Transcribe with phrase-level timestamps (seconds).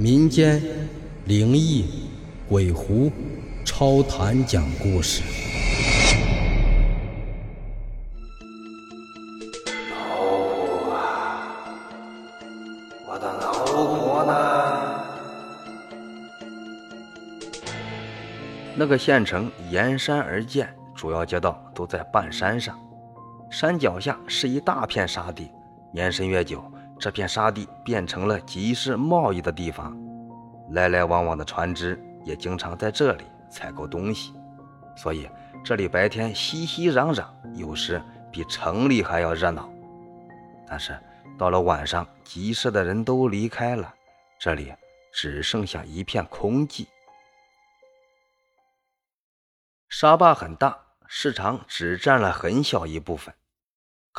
[0.00, 0.62] 民间
[1.24, 1.84] 灵异
[2.48, 3.10] 鬼狐
[3.64, 5.24] 超谈讲故事。
[9.90, 9.96] 老
[10.94, 11.74] 啊，
[13.08, 15.02] 我的老虎呢？
[18.76, 22.78] 那个县城沿山而建，主要街道都在半山上，
[23.50, 25.50] 山脚下是一大片沙地。
[25.92, 26.62] 年深月久，
[26.98, 29.96] 这片沙地变成了集市贸易的地方，
[30.70, 34.34] 来来往往的船只也经常在这里采购东西，
[34.96, 35.30] 所以
[35.64, 39.70] 这里白天熙熙攘攘，有时比城里还要热闹。
[40.66, 40.98] 但是
[41.38, 43.94] 到了晚上，集市的人都离开了，
[44.40, 44.74] 这里
[45.12, 46.86] 只剩下一片空寂。
[49.88, 53.32] 沙坝很大，市场只占了很小一部分。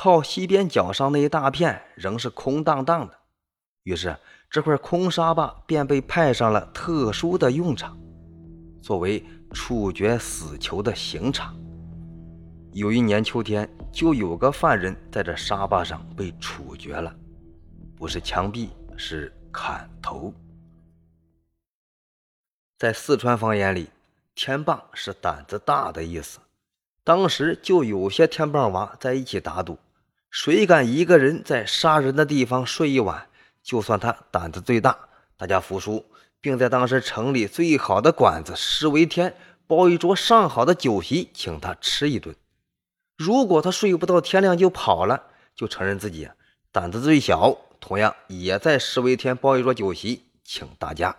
[0.00, 3.18] 靠西边角上那一大片仍是空荡荡的，
[3.82, 4.16] 于是
[4.48, 7.98] 这块空沙坝便被派上了特殊的用场，
[8.80, 11.52] 作为处决死囚的刑场。
[12.72, 17.12] 有一年秋天，就有个犯人在这沙坝上被处决了，
[17.96, 20.32] 不是枪毙，是砍头。
[22.78, 23.90] 在四川方言里
[24.36, 26.38] ，“天棒”是胆子大的意思。
[27.02, 29.76] 当时就有些天棒娃在一起打赌。
[30.30, 33.28] 谁敢一个人在杀人的地方睡一晚，
[33.62, 35.08] 就算他胆子最大。
[35.36, 36.04] 大家服输，
[36.40, 39.34] 并在当时城里最好的馆子施为天
[39.66, 42.36] 包一桌上好的酒席，请他吃一顿。
[43.16, 46.28] 如果他睡不到天亮就跑了，就承认自己
[46.70, 51.16] 胆子最小，同样也在施为天包一桌酒席，请大家。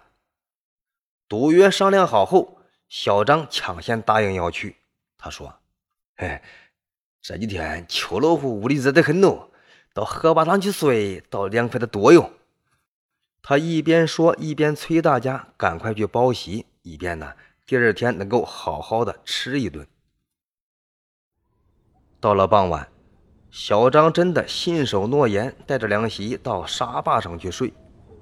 [1.28, 4.78] 赌约商量好后，小张抢先答应要去。
[5.18, 5.60] 他说
[6.16, 6.42] ：“嘿。”
[7.22, 9.50] 这几天秋老虎屋里热得很喽，
[9.94, 12.32] 到河坝上去睡，倒凉快的多哟。
[13.42, 17.34] 他一边说，一边催大家赶快去包席，以便呢
[17.66, 19.86] 第二天能够好好的吃一顿。
[22.22, 22.88] 到了傍晚，
[23.52, 27.74] 小张真的信守诺言，带着凉席到沙坝上去睡。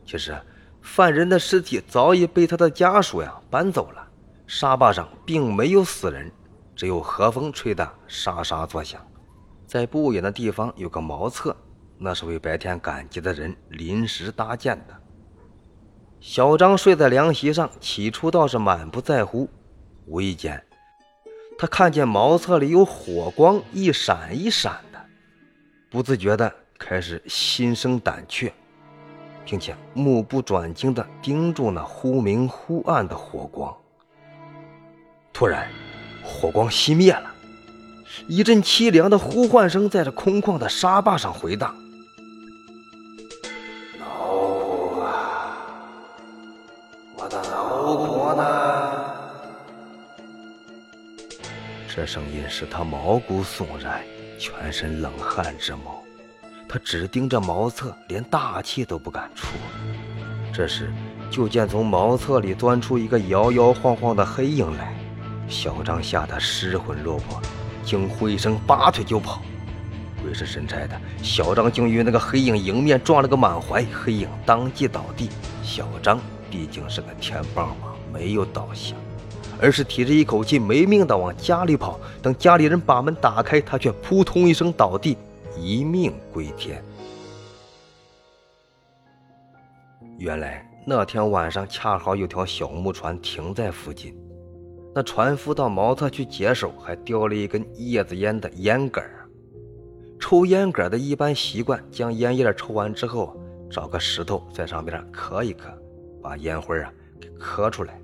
[0.05, 0.35] 其实，
[0.81, 4.07] 犯人的尸体早已被他的家属呀搬走了，
[4.47, 6.31] 沙坝上并没有死人。
[6.77, 9.03] 只有和风吹得沙沙作响，
[9.65, 11.57] 在不远的地方有个茅厕，
[11.97, 14.95] 那是为白天赶集的人临时搭建的。
[16.19, 19.49] 小张睡在凉席上，起初倒是满不在乎。
[20.05, 20.63] 无意间，
[21.57, 25.03] 他看见茅厕里有火光一闪一闪的，
[25.89, 28.53] 不自觉地开始心生胆怯，
[29.43, 33.75] 并且目不转睛地盯住那忽明忽暗的火光。
[35.33, 35.67] 突然。
[36.27, 37.31] 火光熄灭了，
[38.27, 41.73] 一阵凄凉的呼唤声在这空旷的沙坝上回荡。
[43.97, 45.57] 老虎啊，
[47.15, 48.43] 我的老虎呢？
[51.87, 54.03] 这声音使他毛骨悚然，
[54.37, 56.03] 全身冷汗直冒。
[56.69, 59.47] 他只盯着茅厕，连大气都不敢出。
[60.53, 60.91] 这时，
[61.31, 64.93] 就见从茅厕里钻出一个摇摇晃晃的黑影来。
[65.47, 67.41] 小张吓得失魂落魄，
[67.83, 69.41] 惊呼一声，拔腿就跑。
[70.21, 75.29] 鬼使神差的，小张竟与那个黑影迎面撞了个满怀，黑影当即倒地。
[75.63, 76.19] 小张
[76.49, 78.95] 毕竟是个天棒嘛，没有倒下，
[79.61, 81.99] 而是提着一口气没命的往家里跑。
[82.21, 85.17] 等家里人把门打开，他却扑通一声倒地，
[85.57, 86.83] 一命归天。
[90.17, 94.13] 原来那天晚上恰好有条小木船停在附近。
[94.97, 99.05] 那船夫到茅厕去解手，还叼了一根叶子烟的烟杆
[100.19, 105.69] 抽烟杆的一般习惯，将烟叶抽完之后，找个石头在上边磕一磕，
[106.19, 106.91] 把烟灰啊
[107.21, 108.01] 给磕出来。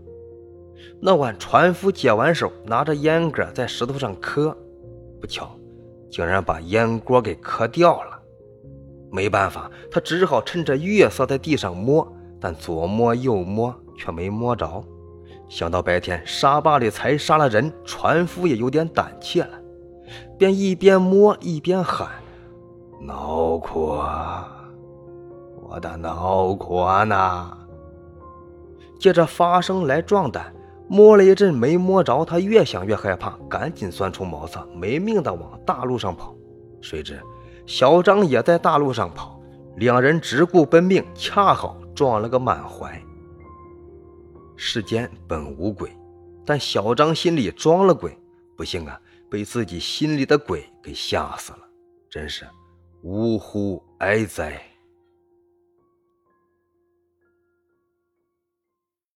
[1.02, 4.56] 那晚船夫解完手，拿着烟杆在石头上磕，
[5.20, 5.50] 不巧，
[6.12, 8.22] 竟然把烟锅给磕掉了。
[9.12, 12.08] 没办法，他只好趁着月色在地上摸，
[12.40, 14.86] 但左摸右摸却没摸着。
[15.48, 19.60] 想到白天沙坝里才杀了人，船夫也有点胆怯了，
[20.38, 22.08] 便一边摸一边喊
[23.06, 24.04] ：“脑壳，
[25.62, 27.58] 我的脑壳呢？”
[29.00, 30.54] 借着发声来壮胆，
[30.88, 36.34] 摸了一阵没摸着，他越想越害怕，赶紧钻出茅厕，没命的往大路上跑。
[36.82, 37.20] 谁知
[37.66, 39.40] 小张也在大路上跑，
[39.76, 43.00] 两人只顾奔命，恰好撞了个满怀。
[44.56, 45.92] 世间本无鬼，
[46.46, 48.18] 但小张心里装了鬼，
[48.56, 51.60] 不幸啊，被自己心里的鬼给吓死了，
[52.10, 52.48] 真是
[53.02, 54.62] 呜呼哀哉。